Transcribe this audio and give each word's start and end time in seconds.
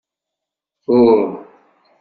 Uh! 0.87 1.43